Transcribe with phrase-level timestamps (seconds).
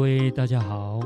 [0.00, 0.98] 各位大家好，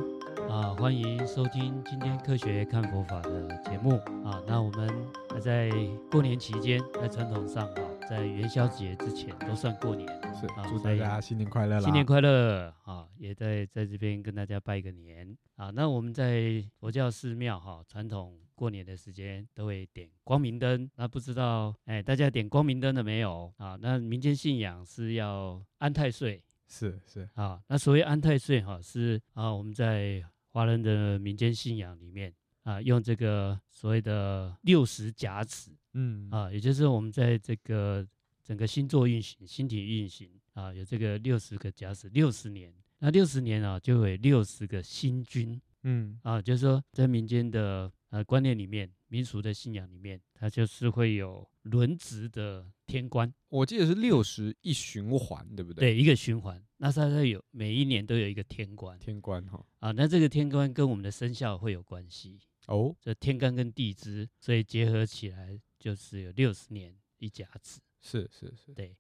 [0.49, 4.41] 啊，欢迎收听今天科学看佛法的节目啊。
[4.47, 4.89] 那我们
[5.31, 5.69] 还在
[6.13, 11.81] 过年期间，在传统上啊，在元宵节之前都算过年，是啊，祝大家新年快乐啦！
[11.81, 13.09] 新年快乐啊！
[13.19, 15.71] 也在在这边跟大家拜个年啊。
[15.71, 20.89] 那我们在佛教寺庙哈，传统过年的时间都会点光明灯。
[20.95, 23.77] 那不知道哎，大家点光明灯了没有啊？
[23.83, 26.41] 那民间信仰是要安太岁。
[26.69, 27.29] 是是。
[27.35, 32.33] 啊，那所谓安太岁哈，是啊，我们在华人的民间信仰里面
[32.63, 36.29] 啊，用这个所谓的六十甲子，嗯。
[36.31, 38.07] 啊，也就是我们在这个
[38.43, 46.19] 整个星座运行、星体运行啊，有这个六十个甲子，六十年，那六十年啊，就会六十个星君，嗯。
[46.23, 48.89] 啊，就是说在民间的呃观念里面。
[49.09, 53.33] 民俗的信仰里面，它就是会有轮值的天官。
[53.49, 55.93] 我记得是六十一循环，对不对？
[55.93, 56.61] 对，一个循环。
[56.79, 58.99] 那它它有每一年都有一个天官。
[58.99, 62.93] 天官哈啊，那这个天官跟我们的生肖会有关系哦。
[63.01, 67.81] 这天干跟地支，所以结合起来就是有六十年一甲子。
[68.01, 68.97] 是是是，对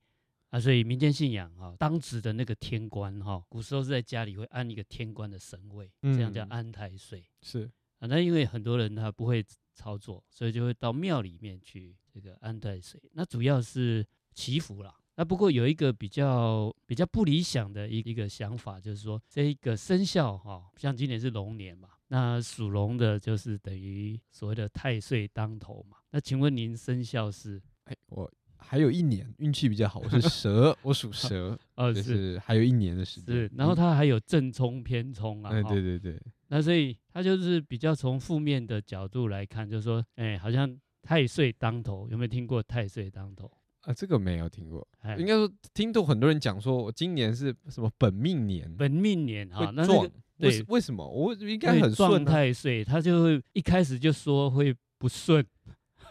[0.50, 7.26] 啊，所以民间信仰哈，当值的那个天官哈，古时候是在家里会安一个天官的神位，这样叫安太岁。
[7.42, 7.68] 是
[8.04, 9.44] 啊，那因为很多人他不会。
[9.76, 13.02] 操作，所以就会到庙里面去这个安太岁。
[13.14, 14.94] 那主要是祈福啦。
[15.16, 25.96] 那不过有一个比较比较不理想的一一个想法，就是说这一个生肖哈，像今年是龙年嘛，那属龙的就是等于所谓的太岁当头嘛。
[26.10, 27.60] 那请问您生肖是？
[27.86, 28.32] 哎，我
[28.66, 33.34] 还有一年运气比较好，我是 蛇，我属蛇，哦，是还有一年的时间。
[33.34, 35.50] 是，然后它还有正冲偏冲啊。
[35.52, 36.20] 哎，对对对。
[36.48, 43.50] 那所以他就是比较从负面的角度来看，就是说，哎，好像太岁当头，有没有听过太岁当头
[43.82, 43.92] 啊？
[43.92, 44.86] 这个没有听过，
[45.18, 52.24] 应该说听到很多人讲说，我今年是什么本命年，本命年啊，那撞，对，为什么我应该很顺？
[52.24, 55.44] 太岁他就会一开始就说会不顺，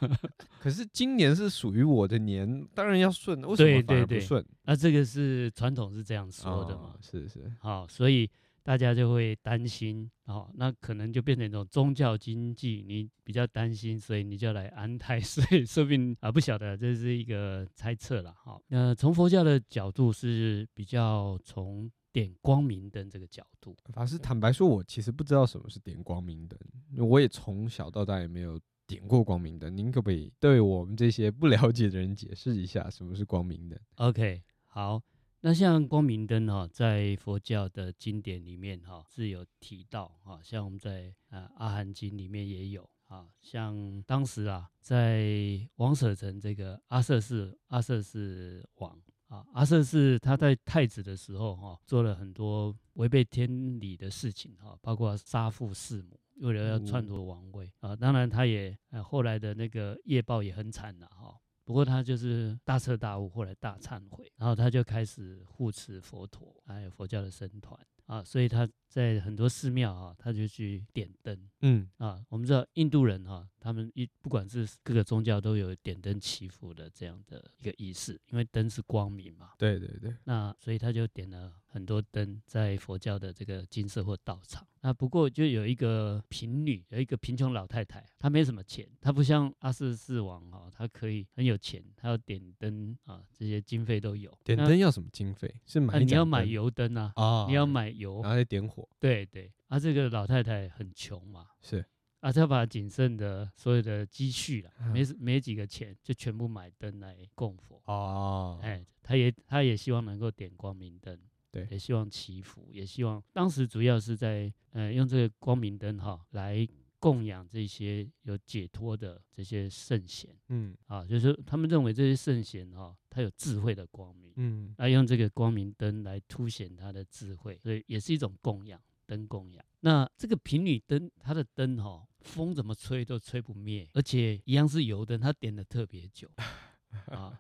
[0.60, 4.46] 可是今年是属于我的年，当然要顺，为什么反而不顺？
[4.64, 6.96] 那这个是传统是这样说的嘛？
[7.02, 8.30] 是是，好，所以。
[8.66, 18.58] 大家就会担心哦，那可能就变成一种宗教经济，你比较担心，所以你就来安太岁，说不定啊，不晓得，这是一个猜测了哈。
[18.70, 23.76] 那从佛教的角度是比较从点光明灯这个角度。
[23.92, 26.58] 法师坦白说，我其实不知道什么是点光明灯，
[27.06, 28.58] 我也从小到大也没有
[28.88, 29.76] 点过光明灯。
[29.76, 35.02] 您可不可以对我们这些不了解的人解释一下什么是光明灯？OK，好。
[35.46, 57.72] 那像光明灯哈，在佛教的经典里面哈是有提到哈，像我们在啊阿含经里面也有啊，像当时啊在王舍城这个阿舍氏阿舍氏王啊阿舍氏他在太子的时候哈做了很多违背天理的事情哈，包括杀父弑母，为了要篡夺王位。
[57.80, 61.38] 啊，当然他也后来的那个业报也很惨了哈。
[61.66, 67.80] 不过他就是大彻大悟，后来大忏悔，然后他就开始护持佛陀，还有佛教的僧团。
[68.06, 84.64] 啊，所以他在很多寺庙啊，他就去点灯，嗯啊，我们知道印度人哈、啊，他们一不管是各个宗教都有点灯祈福的这样的一个仪式，因为灯是光明嘛，对对对，那所以他就点了很多灯在佛教的这个金色或道场。
[84.86, 94.38] 那不过就有一个贫女，有一个贫穷老太太，她没什么钱，她不像阿四四王哈，她可以很有钱，她要点灯啊，这些经费都有。
[94.44, 95.52] 点灯要什么经费？
[95.66, 96.00] 是买、啊？
[96.00, 98.83] 你要买油灯啊，哦、你要买油，然后再点火。
[99.00, 101.86] 对对，啊，这个老太太很穷嘛，是，
[102.20, 107.82] 啊，她把仅剩的所有的积蓄了，没没几个钱，就全部买灯来供佛。
[107.86, 111.20] 哦，哎，她也她也希望能够点光明灯。
[111.52, 116.68] 对，也希望祈福，也希望当时主要是在呃用这个光明灯哈来
[117.04, 129.66] 供养这些有解脱的这些圣贤，嗯啊，就是他们认为这些圣贤哈他有智慧的光明，嗯，来用这个光明灯来凸显他的智慧，所以也是一种供养，灯供养。
[129.82, 136.32] 那这个贫女灯，它的灯哈风怎么吹都吹不灭，而且一样是油灯，它点的特别久
[137.12, 137.38] 啊。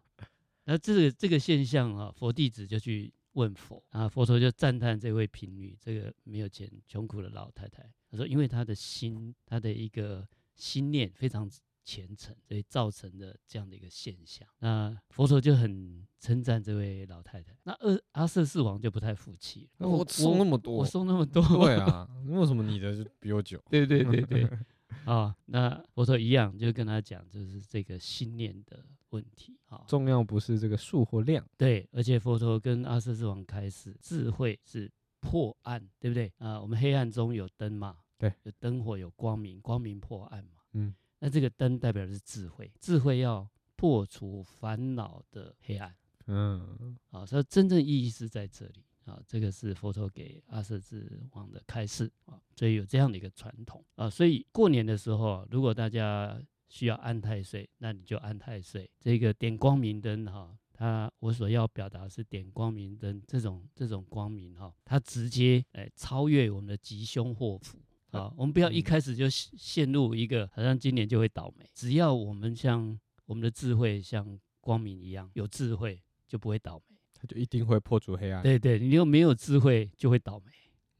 [0.65, 3.13] 那这个这个现象啊，佛弟子就去。
[3.33, 7.91] 问佛啊，佛陀就赞叹这位贫女，这个没有钱、穷苦的老太太。
[8.13, 11.49] 他说，因为他的心，他的一个心念非常
[11.83, 14.47] 虔诚，所以造成的这样的一个现象。
[14.59, 17.57] 那佛陀就很称赞这位老太太。
[17.63, 23.59] 那阿阿舍四王就不太服气，我，我送那么多，我送那么多，对啊， 为什么你的就比我久？
[23.69, 24.47] 对对对对。
[25.05, 34.89] 啊、哦，那佛陀一样就跟他讲，就是这个心念的问题啊，哦、重要不是这个数或量，对，而且佛陀跟阿舍氏王开始，智慧是
[35.19, 36.61] 破暗，对不对啊？
[36.61, 37.97] 我们黑暗中有灯嘛，
[38.29, 45.93] 对，有灯火有光明，光明破暗嘛，嗯，那这个灯代表的是智慧，智慧要破除烦恼的黑暗，
[46.27, 48.85] 嗯，啊，所以真正意义是在这里。
[49.05, 53.83] 啊，这个是佛陀给阿舍智王的开示啊，所以有这样的一个传统。
[53.95, 58.89] 啊，所以过年的时候，如果大家需要安太岁，那你就安太岁。
[59.01, 67.77] 这个点光明灯哈，它我所要表达的是点光明灯这种这种光明哈，它直接哎超越我们的吉凶祸福
[68.13, 76.95] 啊，我们不要一开始就陷入一个好像今年就会倒霉，只要我们像我们的智慧像光明一样有智慧，就不会倒霉。
[77.25, 78.43] 就一定会破除黑暗。
[78.43, 80.51] 对对，你又没有智慧，就会倒霉。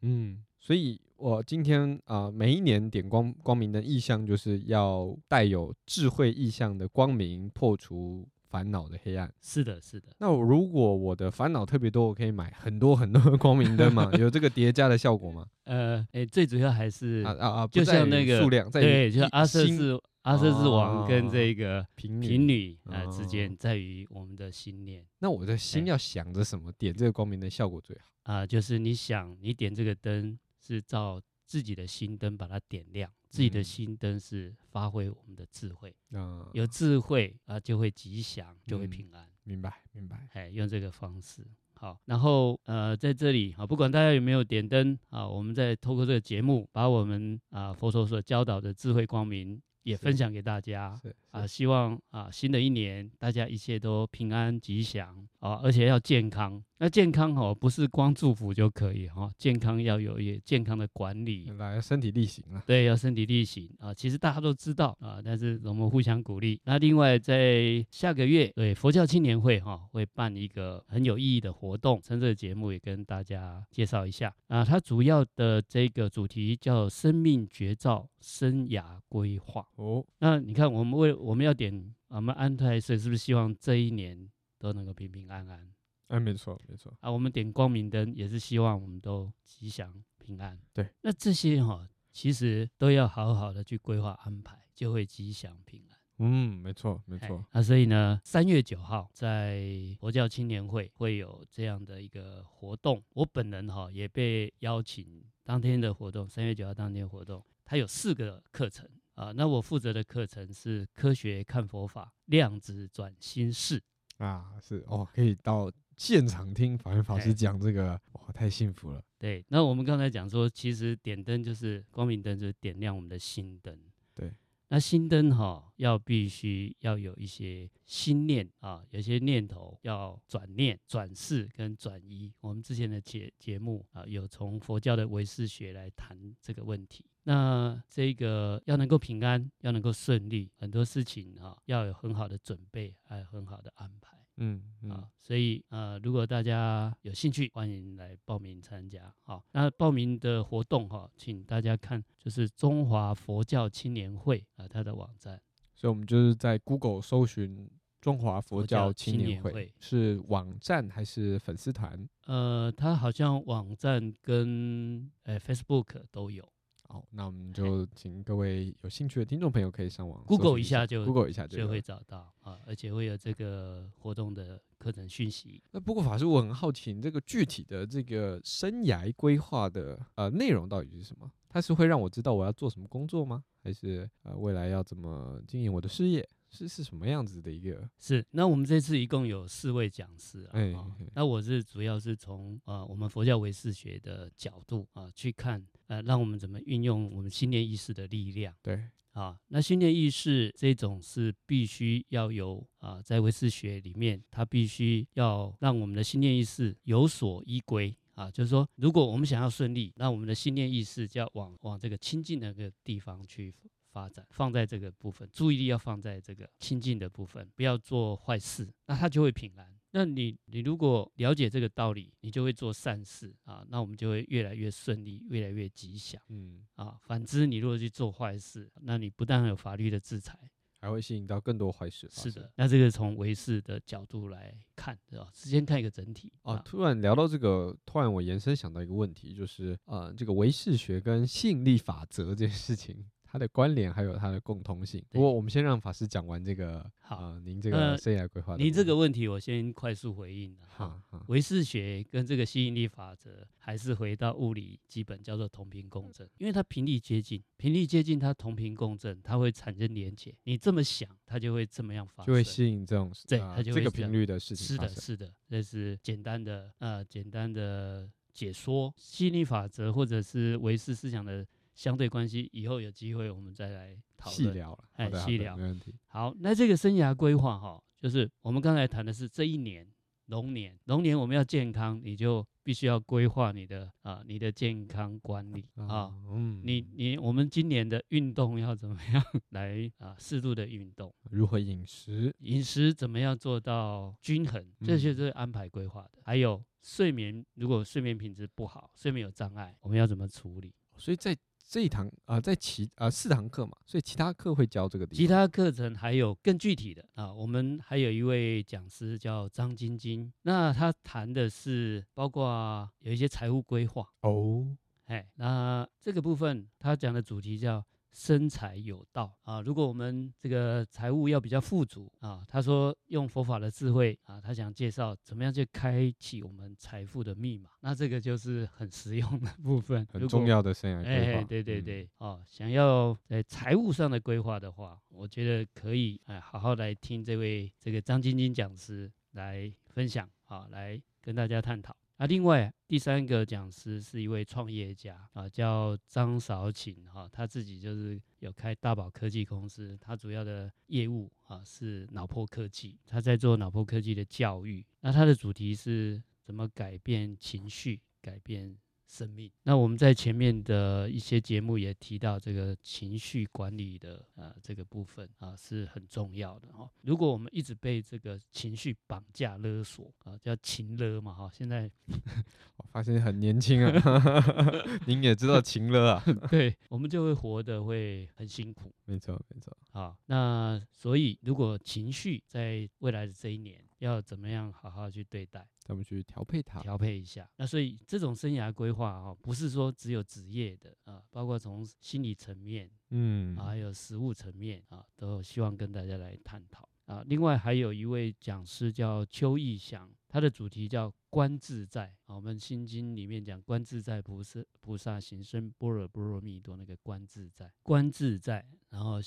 [0.03, 9.33] 嗯，所以我今天啊、呃，每一年点光光明的意象，就是要带有智慧意象的光明，破除烦恼的黑暗。
[9.41, 10.09] 是的，是的。
[10.19, 14.11] 那我如果我的烦恼特别多，我可以买很多很多的光明灯吗？
[14.19, 15.47] 有这个叠加的效果吗？
[15.63, 19.99] 呃，哎，最主要还是啊啊啊，就像那个数量，在对，就是阿舍智。
[20.23, 25.05] 阿瑟之王跟这个平平女啊之间，在于我们的心念。
[25.19, 28.47] 那我的心要想着什么，点这个光明灯效果最好啊？
[28.47, 39.27] 就是你想，你点这个灯是照自己的心灯把它点亮，自己的心灯是发挥我们的智慧啊，有智慧啊就会吉祥，就会平安。
[39.43, 40.27] 明白，明白。
[40.33, 41.99] 哎，用这个方式好。
[42.05, 49.61] 然后呃，在这里啊，不管大家有没有点灯啊，我们在透过这个节目，把我们啊佛陀所教导的智慧光明。
[49.83, 50.97] 也分享给大家
[51.31, 56.63] 啊，希望啊新的一年大家一切都平安吉祥啊，而且要健康。
[56.83, 62.61] 那健康哦，不是光祝福就可以哈，健康要有一健康的管理，来身体力行啊。
[62.67, 63.93] 对，要身体力行啊。
[63.93, 66.59] 其实大家都知道啊，但是我们互相鼓励。
[66.65, 74.65] 那另外在下个月，对佛教青年会哈会办一个很有意义的活动，趁这个节目也跟大家介绍一下啊。
[74.65, 80.05] 它主要的这个主题叫生命绝照、生涯规划哦。
[80.19, 85.69] 那你看，我们为我们要点我们安太岁，是不是希望这一年都能够平平安安？
[86.13, 90.55] 哎，没错，没错啊，我们点光明灯也是希望我们都吉祥平安。
[90.71, 95.97] 对，那这些哈、哦，其实都要好好的去规划安排，就会吉祥平安。
[96.19, 97.43] 嗯，没错，没错。
[97.51, 99.65] 那所以呢，三月九号在
[99.99, 105.25] 佛教青年会会有这样的一个活动，我本人哈、哦、也被邀请。
[105.43, 109.31] 当天的活动，三月九号当天活动，它有四个课程啊。
[109.31, 113.81] 那我负责的课程是科学看佛法，量子转心式
[114.19, 115.71] 啊，是哦，可以到。
[116.03, 119.01] 现场听法源法师讲这个，哇，太幸福了。
[119.17, 123.73] 对，那我们刚才讲说，其实点灯就是光明灯，就是点亮我们的心灯。
[124.13, 124.29] 对，
[124.67, 132.33] 那心灯哈，要必须要有一些心念啊，有些念头要转念、转世跟转移。
[132.41, 137.05] 我们之前的节节目啊，有从佛教的唯识学来谈这个问题。
[137.23, 144.21] 那这个要能够平安，要能够顺利，很多事情啊，要有很好的准备，还有很好的安排。
[144.37, 149.13] 嗯，嗯啊，所以呃，如果大家有兴趣，欢迎来报名参加。
[149.23, 155.41] 好，那报名的活动哈，请大家看就是中华佛教青年会啊，它的网站。
[155.75, 162.07] 所以我们就是在 Google 搜寻中华佛教青年会，是网站还是粉丝团？
[162.25, 166.47] 呃，它好像网站跟呃 Facebook 都有。
[166.93, 175.59] 好，那我们就请各位有兴趣的听众朋友可以上网 Google 一下就 Google 一下就会找到啊，而且会有这个活动的课程讯息。
[175.71, 181.27] 那不过法师，我很好奇，这个具体的这个生涯规划的呃内容到底是什么？
[181.49, 183.43] 它是会让我知道我要做什么工作吗？
[183.63, 186.29] 还是呃未来要怎么经营我的事业？
[186.53, 187.89] 是是什么样子的一个？
[187.99, 198.53] 是那我们这次一共有四位讲师啊，哎、哦，那我是主要是从呃我们佛教唯识学的角度啊去看，呃，让我们怎么运用我们信念意识的力量。
[198.61, 198.83] 对，
[199.13, 213.51] 啊，那信念意识这种是必须要有啊，在唯识学里面，它必须要让我们的信念意识有所依归啊，就是说，如果我们想要顺利，那我们的信念意识就要往往这个清净的那个地方去。
[213.93, 219.71] 发展放在这个部分，注意力要放在这个清净的部分，不要做坏事，那他就会平安。
[219.91, 226.19] 那你你如果了解这个道理，你就会做善事啊，那我们就会越来越顺利，越来越吉祥。
[226.29, 230.49] 嗯啊，反之你如果去做坏事，那你不但有法律的制裁，
[230.81, 232.09] 还会吸引到更多坏事。
[232.09, 235.29] 是的，那这个从唯识的角度来看，对吧？
[235.31, 236.57] 先看一个整体啊。
[236.65, 243.05] 突然聊到这个，突然我延伸想到一个问题，就是呃，这个唯识学跟吸引力法则这件事情。
[243.33, 245.03] 它的关联还有它的共通性。
[245.09, 248.55] 不过我们先让法师讲完这个，好，呃、您这个生涯规划。
[248.57, 260.31] 您这个问题我先快速回应好，唯识学跟这个吸引力法则还是回到物理基本叫做同频共振，因为它频率接近，频率接近它同频共振，它会产生连结。
[260.43, 264.67] 你这么想，它就会这么样发生，就会吸引这种对，它就会这个频率的事情。
[264.67, 271.43] 是的，是的，这是简单的呃简单的解说吸引力法则或者是唯识思想的。
[271.75, 274.37] 相对关系，以后有机会我们再来讨论。
[274.37, 275.93] 细聊了，哎，细聊，没问题。
[276.07, 279.87] 好，那这个生涯规划哈，就是我们刚才谈的是这一年
[280.27, 296.21] 龙年，龙年我们要健康，你就必须要规划你的啊，你的健康管理啊，嗯，你你我们今年的运动要怎么样 来啊，适度的运动，如何饮食，饮食怎么样做到均衡，这些都是安排规划的。
[296.23, 300.73] 还有睡眠，如果睡眠品质不好，睡眠有障碍，我们要怎么处理？
[300.95, 301.35] 所以在
[301.67, 305.05] 这一堂啊、呃，在其啊、呃、四堂课嘛，所以其他课会教这个。
[305.07, 314.67] 其他课程还有更具体的啊，我们还有一位讲师叫张晶晶，那他谈的是包括有一些财务规划哦，
[315.05, 317.83] 哎，那这个部分他讲的主题叫。
[318.13, 319.59] 生财有道啊！
[319.61, 327.71] 如果我们这个财务要比较富足啊，他说用佛法的智慧啊，他想介绍怎么样去开启我们财富的密码。
[327.81, 331.39] 那这个就是很实用的部分，很重要的生涯规划。
[331.39, 341.95] 哎，对对对，哦、嗯啊，想要在财务上的规划的话，我觉得可以哎，好好来听这位这个张晶晶讲师来分享啊，来跟大家探讨。
[342.23, 354.85] 啊，另外第三个讲师是一位创业家啊，叫张少琴哈，他自己就是有开大宝科技公司，他主要的业务啊是脑波科技，他在做脑波科技的教育。
[355.01, 358.73] 那他的主题是怎么改变情绪，改变
[359.13, 359.51] 生命。
[359.61, 366.89] 那我们在前面的一些节目也提到，这个情绪管理的呃这个部分啊是很重要的哈。
[367.03, 371.49] 如果我们一直被这个情绪绑架勒索啊，叫情勒嘛哈。
[371.53, 371.89] 现在
[372.77, 374.43] 我发现很年轻啊，
[375.05, 376.23] 您也知道情勒啊？
[376.49, 378.91] 对，我们就会活得会很辛苦。
[379.05, 379.77] 没错，没错。
[379.91, 383.79] 好，那所以如果情绪在未来的这一年。
[383.99, 385.65] 要怎么样好好去对待？
[385.83, 387.49] 咱们去调配它，调配一下。
[387.57, 397.23] 那所以这种生涯规划啊，不是说只有职业的啊，包括从心理层面，嗯，还有实务层面啊，都希望跟大家来探讨啊。
[397.27, 402.35] 另外还有一位讲师叫邱义祥，他的主题叫观自在啊。
[402.35, 409.19] 我们心经里面讲观自在菩萨菩萨行深般若波罗蜜多那个观自在，观自在，然后。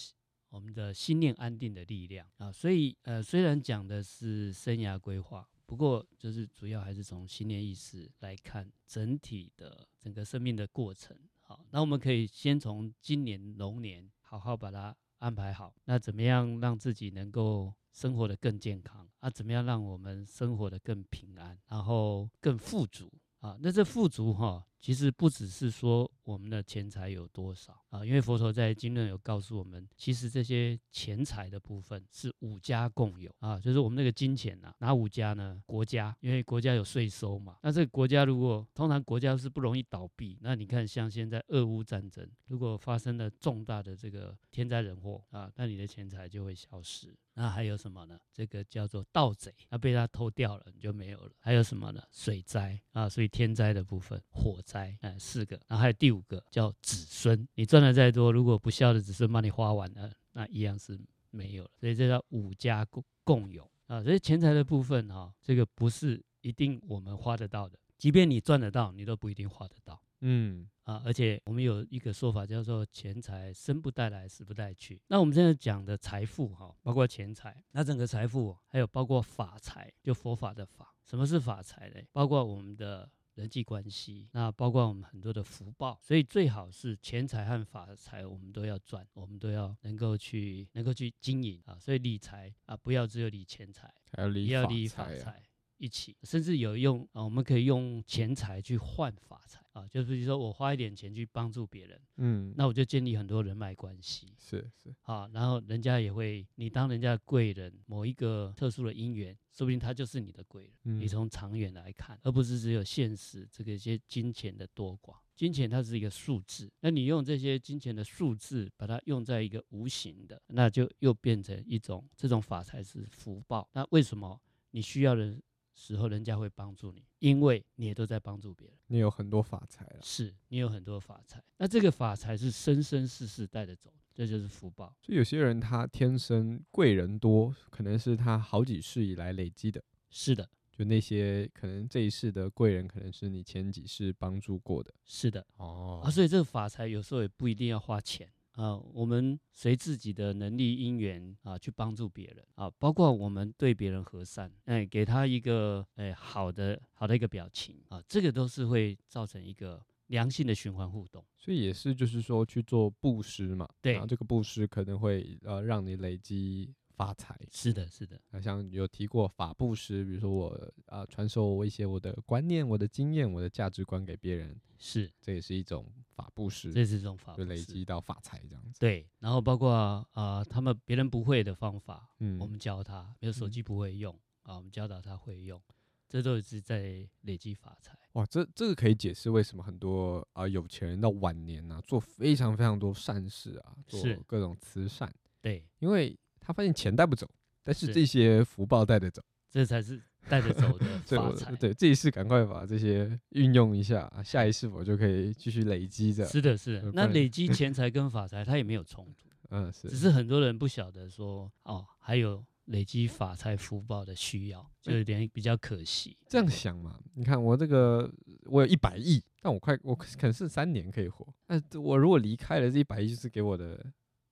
[0.48, 11.16] 我们的心念安定的力量啊，所以呃，虽然讲的是生涯规划，不过就是主要还是从新年意识来看整体的整个生命的过程。
[11.42, 15.74] 好，那我们可以先从今年龙年好好把它安排好。
[15.84, 19.08] 那怎么样让自己能够生活的更健康？
[19.20, 23.12] 啊，怎么样让我们生活的更平安，然后更富足？
[23.40, 35.60] 啊，那这富足哈，其实不只是说我们的钱财有多少啊，因为佛陀在经论有告诉我们，其实这些钱财的部分是五家共有啊，就是我们那个金钱呐，哪五家呢？
[35.66, 37.56] 国家，因为国家有税收嘛。
[37.64, 47.12] 那这个国家如果通常国家是不容易倒闭，那你看像现在俄乌战争，如果发生了重大的这个天灾人祸啊，那你的钱财就会消失。
[47.38, 48.18] 那还有什么呢？
[48.32, 51.32] 这个叫做盗贼，那被他偷掉了，你就没有了。
[51.38, 52.02] 还有什么呢？
[52.10, 55.60] 水灾啊，所以天灾的部分，火灾，哎，四个。
[55.66, 60.98] 然后还有第五个叫子孙，你赚的再多，如果不孝的子孙把你花完了，那一样是
[61.30, 61.70] 没有了。
[61.80, 64.02] 所以这叫五家共共有啊。
[64.02, 70.00] 所以钱财的部分哈，这个不是一定我们花得到的，即便你赚得到，你都不一定花得到。
[70.20, 74.98] 嗯啊，而且我们有一个说法叫做钱财生不带来，死不带去。
[75.08, 80.94] 那我们现在讲的财富哈，包括钱财，那整个财富还有包括法财，就佛法的法。
[81.04, 82.00] 什么是法财呢？
[82.12, 85.98] 包括我们的人际关系，那包括我们很多的福报。
[86.02, 91.78] 所以最好是钱财和法财，我们都要赚，我们都要能够去能够去经营啊。
[91.78, 93.94] 所以理财啊，不要只有理钱财，
[94.34, 95.42] 也要理法财。
[95.78, 110.72] 一起，甚至有用啊，我们可以用钱财去换法财啊，就是比如说我花一点钱去帮助别人，嗯，那我就建立很多人脉关系，是是啊，然后人家也会，你当人家的贵人，某一个特殊的因缘，说不定他就是你的贵人。
[110.84, 123.68] 嗯，你从长远来看，而不是只有现实这个一些金钱的多寡，金钱它是一个数字，那你用这些金钱的数字把它用在一个无形的，那就又变成一种这种法财是福报。
[123.74, 124.40] 那为什么
[124.70, 125.36] 你需要的？
[125.76, 128.76] 时候，人家会帮助你，因为你也都在帮助别人。
[128.86, 131.40] 你有很多法财了，是你有很多法财。
[131.58, 134.92] 那这个法财是生生世世带着走，这就是福报。
[135.02, 139.84] 所以有些人他天生贵人多，可能是他好几世以来累积的。
[140.08, 144.92] 是的，就那些可能这一世的贵人，可能是你前几世帮助过的。
[145.04, 148.26] 是的，哦，啊，所以这个法财有时候也不一定要花钱。
[148.56, 161.24] 啊，我们随自己的能力因缘啊，去帮助别人啊，包括我们对别人和善，哎，给他一个哎好的好的一个表情啊，这个都是会造成一个良性的循环互动。
[161.36, 166.74] 所以也是就是说去做布施嘛，对，然后这个布施可能会呃让你累积。
[166.96, 178.80] 发财是的，是的，好像有提过法布施，比如说我啊传授我一些我的观念、我的经验、我的价值观给别人，是，这也是一种法布施，这是一种法布施，就累积到发财这样子。
[178.80, 185.60] 对，然后包括啊、呃，他们别人不会的方法，嗯，我们教他，比如手机不会用、嗯、啊，我们教导他会用，
[186.08, 187.98] 这都是在累积发财。
[188.12, 196.18] 哇，这这个可以解释为什么很多啊有钱人到晚年啊做非常非常多善事啊，做各种慈善，对，因为。
[196.46, 197.28] 他发现钱带不走，
[197.64, 201.50] 但是这些福报带得走，这才是带得走的 发财。
[201.56, 206.24] 对，这一次赶快把这些运用一下，下一次我就可以继续累积着。
[206.26, 206.92] 是的，是的。
[206.94, 209.28] 那累积钱 财跟法财，它也没有冲突。
[209.50, 209.88] 嗯，是。
[209.88, 216.16] 只是很多人不晓得说，哦，还有累积法财福报的需要，就有点比较可惜。
[216.28, 218.08] 这样想嘛，你看我这个，
[218.44, 221.26] 我有一百亿，但我快，我可能是三年可以活。
[221.48, 223.84] 那我如果离开了这一百亿，就是给我的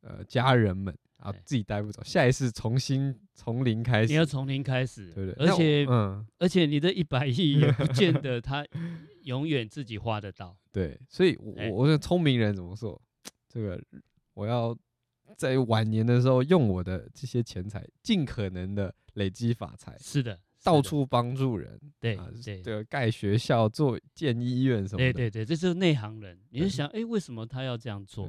[0.04, 0.96] 呃家人们。
[1.18, 4.08] 啊，自己带不走，下一次重新从零开始。
[4.08, 5.46] 你要从零开始，对不对？
[5.46, 8.62] 而且，嗯，而且你的一百亿也不见得 他
[9.22, 10.54] 永远自己花得到。
[10.70, 13.00] 对，所以我，我我是聪明人怎么说？
[13.48, 13.82] 这个
[14.34, 14.76] 我要
[15.34, 19.96] 在晚年的时候用我的这些钱财，尽可能的累积法财。
[19.98, 21.80] 是的，到处帮助人。
[21.98, 25.10] 对对对，盖学校、做建医院什么的。
[25.10, 26.38] 对对对，这就是内行人。
[26.50, 28.28] 你就想，哎，为什么他要这样做？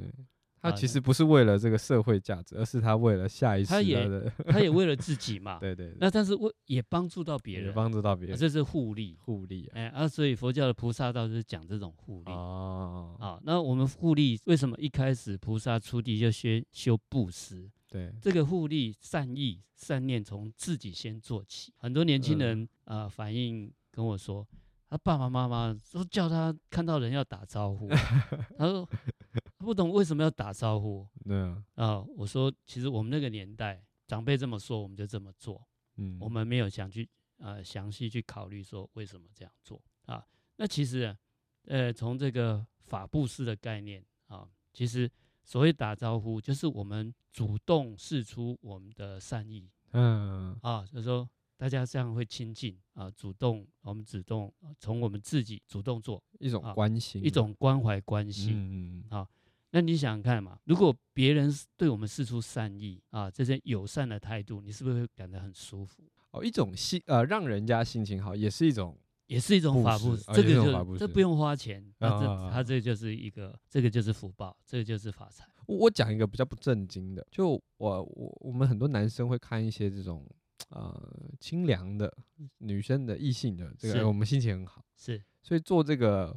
[0.69, 3.69] 他其实不是为了这个社会价值，而是他为了下一次。
[3.69, 5.59] 他也他也为了自己 嘛。
[5.59, 5.97] 对，对对。
[5.99, 9.17] 那但是为也帮助到别人，帮助到别人，啊，这是互利。
[9.21, 9.71] 互利啊。
[9.75, 12.31] 哎啊，所以佛教的菩萨道是讲这种互利。
[12.31, 13.15] 哦。
[13.19, 17.69] 啊，那我们互利为什么一开始菩萨出地就先修布施？
[17.89, 18.13] 对。
[18.21, 21.73] 这个互利善意善念从自己先做起。
[21.77, 24.47] 很多年轻人啊，呃，反映跟我说。
[24.87, 27.89] 他爸爸妈妈都叫他看到人要打招呼，
[28.55, 28.87] 他说
[29.19, 29.24] 他
[29.65, 31.05] 不懂为什么要打招呼。
[31.25, 35.61] 对啊，啊，我说其实我们那个年代长辈这么说，我们就这么做。
[35.97, 40.23] 嗯，我们没有想去呃详细去考虑说为什么这样做啊。
[40.57, 41.13] 那其实
[41.65, 45.09] 呃从这个法布施的概念啊，其实
[45.43, 49.69] 所谓打招呼就是我们主动示出我们的善意。
[49.91, 51.27] 嗯啊，就是说。
[51.57, 58.51] 大家这样会亲近啊，主动，我们主动从我们自己主动做一种关心，一种关怀关心。
[58.53, 59.25] 嗯嗯啊，
[59.75, 66.01] 那你想想看嘛，如果别人对我们示出善意啊，这些友善的态度，你是不是会感到很舒服？
[66.31, 70.23] 哦，一种心呃，让人家心情好，也是一种，也是一种法布施。
[70.33, 75.45] 这个就这不用花钱，那这他这就是一个，这个就是福报，这个就是法财。
[75.67, 80.25] 我我讲一个比较不正经的，就我我我们很多男生会看一些这种。
[80.69, 82.11] 呃，清凉的
[82.57, 86.35] 女生的异性的这个，我们心情很好，是，所以做这个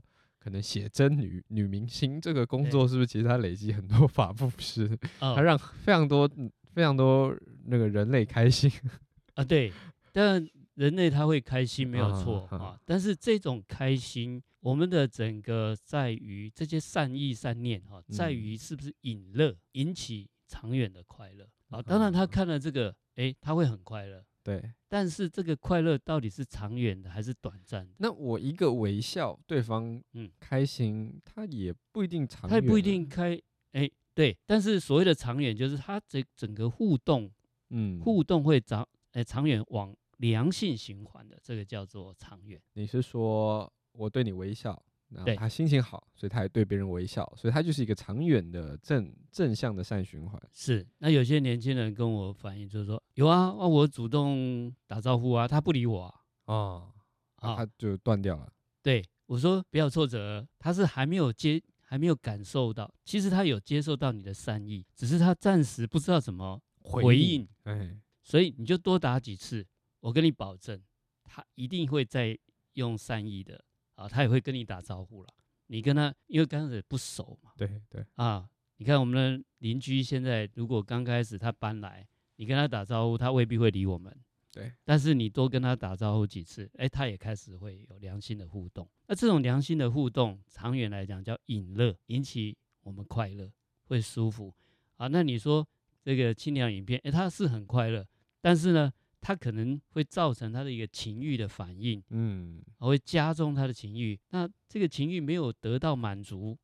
[0.48, 6.26] 可能写真女女明星这个工作，是不是其实它累积很多 法布施，它让非常多
[6.72, 8.72] 非常多那个人类开心
[9.34, 9.44] 啊？
[9.44, 9.70] 对，
[10.10, 21.82] 但人类他会开心没有错啊，但是这种开心，我们的整个在于这些善意善念哈，在于是不是引乐，引起长远的快乐啊？
[21.82, 22.94] 当然，他看了这个。
[23.18, 24.72] 诶，他会很快乐，对。
[24.88, 27.92] 但是这个快乐到底是长远的还是短暂的？
[27.98, 32.50] 那我一个微笑，对方嗯开心，嗯、他也不一定长远。
[32.50, 33.38] 他也不一定开，
[33.72, 34.34] 诶，对。
[34.46, 37.30] 但是所谓的长远，就是他这整个互动，
[37.68, 42.58] 嗯，互动会长，诶，长远往良性循环的，这个叫做长远。
[42.72, 44.82] 你是说我对你微笑？
[45.10, 50.40] 然后他心情好，所以他也对别人微笑，所以他就是一个长远的正正向的善循环。
[50.52, 56.92] 是，那有些年轻人跟我反映，就是说有啊，我主动打招呼啊，他不理我啊，哦，
[57.36, 58.52] 啊，他就断掉了。
[58.82, 67.48] 对，我说不要挫折，他是还没有接，还没有感受到，其实他有接受到你的善意，只是他暂时不知道怎么回应。
[67.64, 69.66] 哎，所以你就多打几次，
[70.00, 70.82] 我跟你保证，
[71.24, 72.38] 他一定会再
[72.74, 73.64] 用善意的。
[73.98, 75.28] 啊，他也会跟你打招呼了。
[75.66, 77.50] 你跟他，因为刚开始不熟嘛。
[77.56, 78.06] 对对。
[78.14, 82.06] 啊，你看我们的邻居现在，如果刚开始他搬来，
[82.36, 84.16] 你跟他打招呼，他未必会理我们。
[84.52, 88.88] 对，但是你多跟他打招呼几次，哎，他也开始会有良心的互动。
[89.08, 93.50] 那这种良心的互动，长远来讲叫引乐，引起我们快乐，
[93.86, 94.54] 会舒服
[94.96, 95.08] 啊。
[95.08, 95.66] 那你说
[96.02, 98.06] 这个清凉影片，哎，他是很快乐，
[98.40, 104.18] 但是呢，他可能会造成他的一个情欲的反应，嗯，会加重他的情欲。
[104.30, 106.56] 那这个情欲没有得到满足，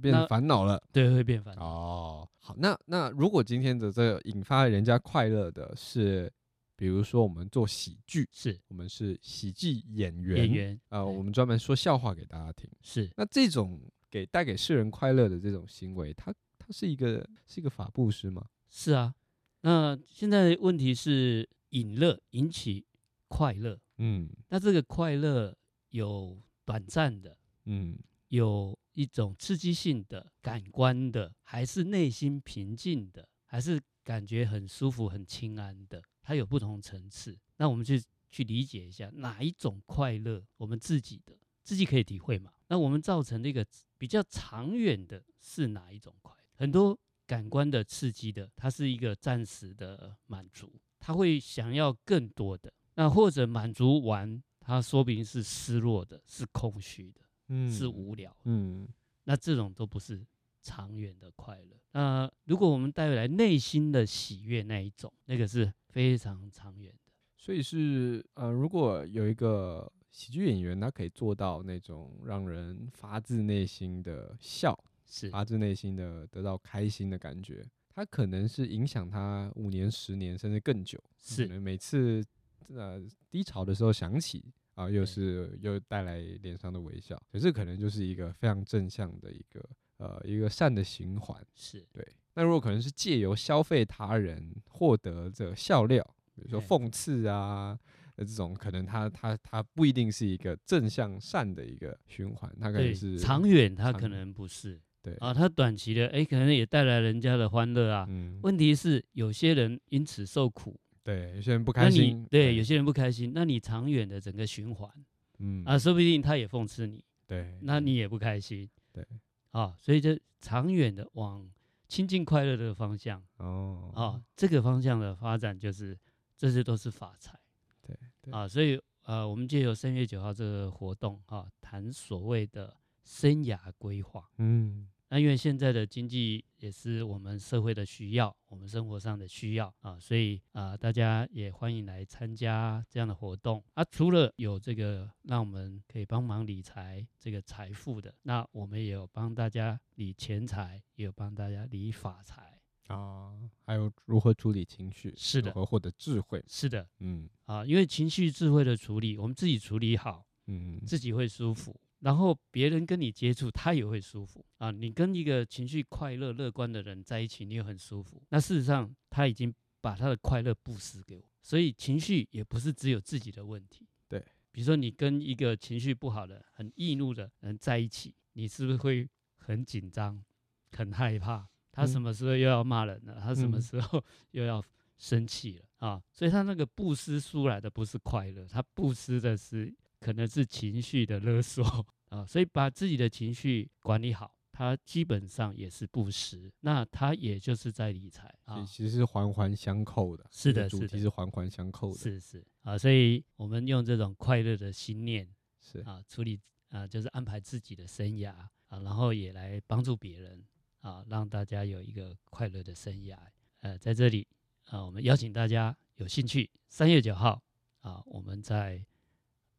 [0.00, 1.62] 变烦恼了，对，会变烦恼。
[1.64, 6.32] 哦，好，那那如果今天的这个引发人家快乐的是，
[6.76, 13.10] 比如说我们做喜剧，是我们是喜剧演员，演员啊、呃，我们专门说笑话给大家听，是。
[13.16, 13.80] 那这种
[14.10, 18.46] 给带给世人快乐的这种行为，它它是一个是一个法布施吗？
[18.68, 19.14] 是啊。
[19.62, 22.86] 那现在问题是引乐引起
[23.28, 25.54] 快乐，嗯，那这个快乐
[25.90, 27.36] 有短暂的，
[27.66, 37.38] 嗯，有一种刺激性的感官的，还是内心平静的，还是感觉很舒服、很轻安的，它有不同层次。
[37.58, 42.52] 那我们去去理解一下哪一种快乐，我们自己的自己可以体会嘛？
[42.68, 43.66] 那我们造成那个
[43.98, 46.42] 比较长远的是哪一种快乐？
[46.54, 46.98] 很多。
[47.28, 58.88] 感官的刺激的，它是一个暂时的满足，他会想要更多的，那或者满足完，他说不定是失落的，是空虚的，嗯，是无聊，嗯，
[59.24, 60.24] 那这种都不是
[60.62, 61.76] 长远的快乐。
[61.92, 67.12] 那如果我们带回来内心的喜悦那一种，那个是非常长远的。
[67.36, 74.78] 所以是呃，如果有一个喜剧演员，他可以做到那种让人发自内心的笑。
[75.08, 77.64] 是发自内心的得到开心的感觉，
[77.96, 81.02] 他可能是影响他五年、十年甚至更久。
[81.18, 82.22] 是每次
[82.68, 87.20] 呃低潮的时候想起啊，又是又带来脸上的微笑。
[87.32, 91.42] 可是可能就是一个非常正向的一个呃一个善的循环。
[91.54, 92.06] 是对。
[92.34, 96.04] 那如果可能是借由消费他人获得这笑料，
[96.34, 97.78] 比如说讽刺啊。
[98.18, 104.80] 这种可能他，他他他不一定是一个正向善的一个循环，他可能是长远，他可能不是。
[105.06, 108.04] 对啊，他短期的，哎，可能也带来人家的欢乐啊。
[108.08, 108.40] 嗯。
[108.42, 110.76] 问题是，有些人因此受苦。
[111.04, 112.26] 对，有些人不开心。
[112.28, 113.30] 对，对，有些人不开心。
[113.32, 114.90] 那你长远的整个循环，
[115.38, 117.04] 嗯啊，说不定他也讽刺你。
[117.24, 117.56] 对。
[117.62, 118.68] 那你也不开心。
[118.92, 119.06] 对。
[119.52, 121.48] 啊，所以这长远的往
[121.86, 123.22] 亲近快乐的方向。
[123.36, 123.92] 哦。
[123.94, 125.96] 啊，这个方向的发展就是，
[126.36, 127.38] 这些都是法财。
[127.86, 134.28] 对，对啊，所以呃，我们借由三月九号这个活动啊，谈所谓的生涯规划。
[134.38, 143.84] 嗯，那因为现在的经济也是我们社会的需要，我们生活上的需要啊，所以啊，大家也欢迎来参加这样的活动啊。
[143.84, 152.60] 除了有这个让我们可以帮忙理财这个财富的，那我们也有帮大家理钱财，也有帮大家理法财。
[152.88, 153.32] 啊，
[153.64, 161.74] 还有如何处理情绪，是的，如何获得智慧，是的，嗯，啊，因为情绪智慧的处理，我们自己处理好，嗯，自己会舒服，
[162.06, 164.70] 然后别人跟你接触，他也会舒服啊。
[164.70, 168.22] 你跟一个情绪快乐、乐观的人在一起，你也很舒服。
[168.28, 173.88] 那事实上，他已经把他的快乐布施给我，所以情绪也不是只有自己的问题。
[174.06, 180.24] 对，比如说你跟一个情绪不好的、很易怒的人在一起，你是不是会很紧张、
[180.70, 181.48] 很害怕？
[181.72, 183.18] 他什么时候又要骂人了？
[183.20, 184.62] 他什么时候 又要
[184.96, 186.00] 生气了啊？
[186.12, 192.24] 所以他那个布施出来的不是快乐，他布施的是可能是情绪的勒索啊。
[192.26, 198.64] 所以把自己的情绪管理好，他基本上也是布施，那他也就是在理财啊。
[198.64, 202.76] 其实是环环相扣的，是的，主题是环环相扣的，是是啊。
[202.76, 205.28] 所以我们用这种快乐的心念
[205.60, 206.40] 是啊，处理
[206.70, 210.44] 啊，就是安排自己的生涯啊，然后也来帮助别人。
[210.82, 213.18] 啊，让大家有一个快乐的生涯。
[213.58, 214.24] 呃，在这里
[214.66, 217.42] 啊，我们邀请大家有兴趣，三月九号
[217.80, 218.86] 啊，我们在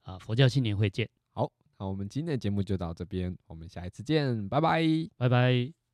[0.04, 1.10] 啊佛教青年会见。
[1.34, 4.82] 好，好我们今天的节目就到这边，我们下一次见，拜拜，
[5.16, 5.77] 拜拜。